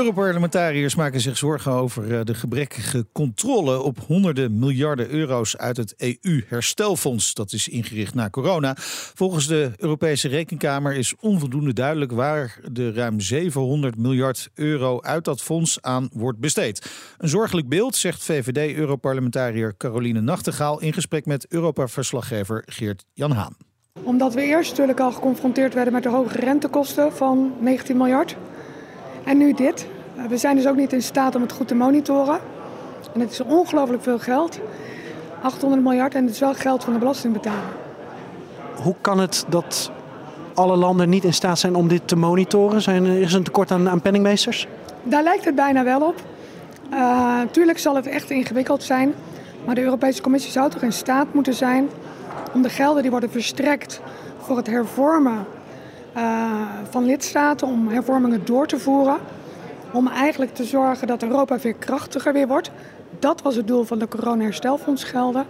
[0.00, 5.94] Europarlementariërs maken zich zorgen over eh, de gebrekkige controle op honderden miljarden euro's uit het
[5.96, 7.34] EU-herstelfonds.
[7.34, 8.74] Dat is ingericht na corona.
[9.14, 15.42] Volgens de Europese Rekenkamer is onvoldoende duidelijk waar de ruim 700 miljard euro uit dat
[15.42, 16.90] fonds aan wordt besteed.
[17.18, 23.56] Een zorgelijk beeld, zegt VVD-Europarlementariër Caroline Nachtegaal in gesprek met Europa-verslaggever Geert-Jan Haan
[24.02, 28.36] omdat we eerst natuurlijk al geconfronteerd werden met de hoge rentekosten van 19 miljard.
[29.24, 29.86] En nu dit.
[30.28, 32.38] We zijn dus ook niet in staat om het goed te monitoren.
[33.14, 34.60] En het is ongelooflijk veel geld.
[35.42, 37.72] 800 miljard en het is wel geld van de belastingbetaler.
[38.82, 39.90] Hoe kan het dat
[40.54, 42.82] alle landen niet in staat zijn om dit te monitoren?
[42.82, 44.68] Zijn, is er een tekort aan, aan penningmeesters?
[45.02, 46.14] Daar lijkt het bijna wel op.
[46.92, 49.14] Uh, tuurlijk zal het echt ingewikkeld zijn.
[49.64, 51.88] Maar de Europese Commissie zou toch in staat moeten zijn
[52.52, 54.00] om de gelden die worden verstrekt
[54.38, 55.46] voor het hervormen
[56.16, 56.22] uh,
[56.90, 59.16] van lidstaten, om hervormingen door te voeren.
[59.92, 62.70] Om eigenlijk te zorgen dat Europa weer krachtiger weer wordt.
[63.18, 65.46] Dat was het doel van de corona-herstelfondsgelden.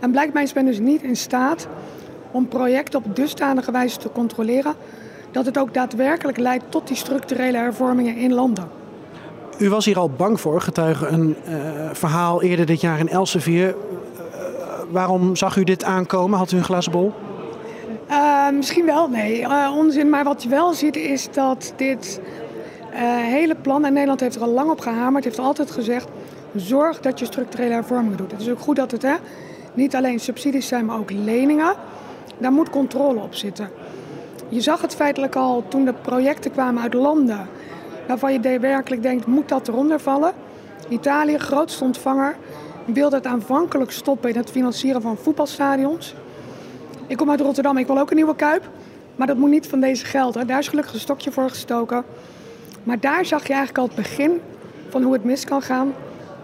[0.00, 1.68] En blijkbaar is men dus niet in staat
[2.30, 4.74] om projecten op dusdanige wijze te controleren
[5.30, 8.68] dat het ook daadwerkelijk leidt tot die structurele hervormingen in landen.
[9.58, 11.54] U was hier al bang voor, getuige een uh,
[11.92, 13.68] verhaal eerder dit jaar in Elsevier.
[13.68, 13.74] Uh,
[14.90, 16.38] waarom zag u dit aankomen?
[16.38, 17.12] Had u een glazen bol?
[18.10, 19.46] Uh, misschien wel, nee.
[19.70, 20.10] Onzin.
[20.10, 22.20] Maar wat je wel ziet is dat dit
[23.02, 26.08] hele plan, en Nederland heeft er al lang op gehamerd, heeft altijd gezegd:
[26.54, 28.30] zorg dat je structurele hervormingen doet.
[28.30, 29.14] Het is ook goed dat het hè,
[29.74, 31.74] niet alleen subsidies zijn, maar ook leningen.
[32.38, 33.70] Daar moet controle op zitten.
[34.48, 37.48] Je zag het feitelijk al toen de projecten kwamen uit landen
[38.06, 40.32] waarvan je werkelijk denkt: moet dat eronder vallen?
[40.88, 42.36] Italië, grootste ontvanger,
[42.84, 46.14] wilde het aanvankelijk stoppen in het financieren van voetbalstadions.
[47.06, 48.62] Ik kom uit Rotterdam, ik wil ook een nieuwe Kuip.
[49.16, 50.46] Maar dat moet niet van deze gelden.
[50.46, 52.04] Daar is gelukkig een stokje voor gestoken.
[52.84, 54.40] Maar daar zag je eigenlijk al het begin
[54.88, 55.94] van hoe het mis kan gaan.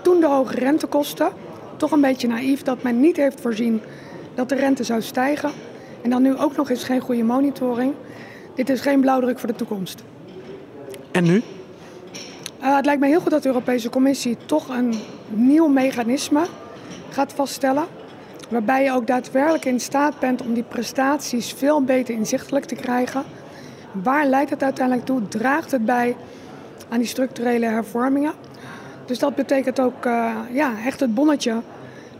[0.02, 1.32] Toen de hoge rentekosten.
[1.76, 3.80] Toch een beetje naïef dat men niet heeft voorzien
[4.34, 5.50] dat de rente zou stijgen.
[6.02, 7.94] En dan nu ook nog eens geen goede monitoring.
[8.54, 10.02] Dit is geen blauwdruk voor de toekomst.
[11.12, 11.42] En nu?
[12.62, 14.94] Uh, het lijkt me heel goed dat de Europese Commissie toch een
[15.28, 16.44] nieuw mechanisme
[17.10, 17.84] gaat vaststellen
[18.50, 23.22] Waarbij je ook daadwerkelijk in staat bent om die prestaties veel beter inzichtelijk te krijgen.
[23.92, 25.28] Waar leidt het uiteindelijk toe?
[25.28, 26.16] Draagt het bij
[26.88, 28.32] aan die structurele hervormingen?
[29.06, 31.60] Dus dat betekent ook uh, ja, echt het bonnetje.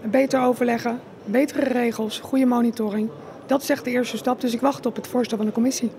[0.03, 3.11] Beter overleggen, betere regels, goede monitoring.
[3.47, 4.41] Dat is echt de eerste stap.
[4.41, 5.91] Dus ik wacht op het voorstel van de commissie.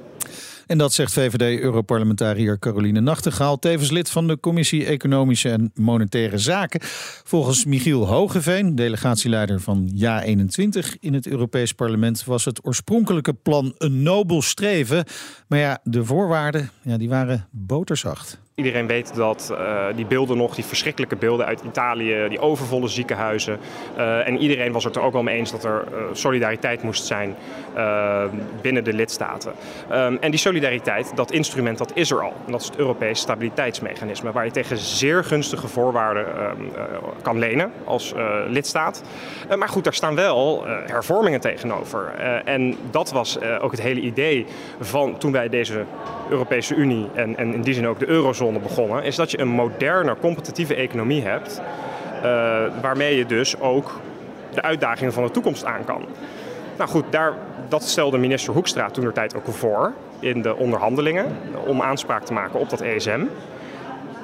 [0.67, 6.79] En dat zegt VVD-Europarlementariër Caroline Nachtegaal, tevens lid van de Commissie Economische en Monetaire Zaken.
[7.23, 14.03] Volgens Michiel Hogeveen, delegatieleider van JA21 in het Europees Parlement, was het oorspronkelijke plan een
[14.03, 15.05] nobel streven.
[15.47, 18.39] Maar ja, de voorwaarden ja, die waren boterzacht.
[18.55, 23.59] Iedereen weet dat uh, die beelden nog, die verschrikkelijke beelden uit Italië, die overvolle ziekenhuizen.
[23.97, 27.05] Uh, en iedereen was het er ook wel mee eens dat er uh, solidariteit moest
[27.05, 27.35] zijn
[28.61, 29.51] binnen de lidstaten.
[29.91, 32.33] Um, en die solidariteit, dat instrument, dat is er al.
[32.45, 36.25] En dat is het Europees stabiliteitsmechanisme, waar je tegen zeer gunstige voorwaarden
[37.21, 38.13] kan lenen als
[38.47, 39.03] lidstaat.
[39.57, 42.13] maar goed, daar staan wel hervormingen tegenover.
[42.45, 44.45] en dat was ook het hele idee
[44.79, 45.85] van toen wij deze
[46.29, 49.47] Europese Unie en, en in die zin ook de eurozone begonnen, is dat je een
[49.47, 51.61] moderner, competitieve economie hebt.
[52.23, 52.23] Uh,
[52.81, 53.99] waarmee je dus ook
[54.53, 56.05] de uitdagingen van de toekomst aan kan.
[56.77, 57.33] Nou goed, daar,
[57.67, 62.33] dat stelde minister Hoekstra toen de tijd ook voor in de onderhandelingen om aanspraak te
[62.33, 63.21] maken op dat ESM.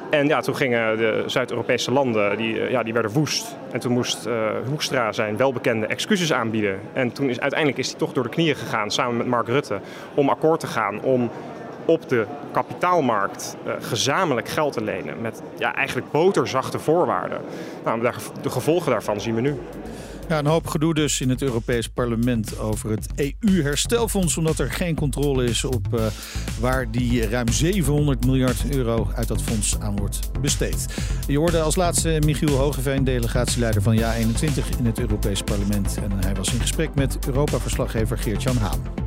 [0.10, 3.56] En ja, toen gingen de Zuid-Europese landen, die, ja, die werden woest.
[3.72, 4.34] En toen moest uh,
[4.68, 6.80] Hoekstra zijn welbekende excuses aanbieden.
[6.94, 9.80] En toen is uiteindelijk is hij toch door de knieën gegaan samen met Mark Rutte
[10.14, 11.30] om akkoord te gaan om
[11.88, 17.42] op de kapitaalmarkt uh, gezamenlijk geld te lenen met ja, eigenlijk boterzachte voorwaarden.
[17.84, 18.12] Nou,
[18.42, 19.56] de gevolgen daarvan zien we nu.
[20.28, 24.38] Ja, een hoop gedoe dus in het Europees Parlement over het EU-herstelfonds.
[24.38, 26.06] Omdat er geen controle is op uh,
[26.60, 30.86] waar die ruim 700 miljard euro uit dat fonds aan wordt besteed.
[31.28, 35.98] Je hoorde als laatste Michiel Hogeveen, delegatieleider van JA21 in het Europees Parlement.
[35.98, 39.07] En hij was in gesprek met Europa-verslaggever Geert-Jan Haan.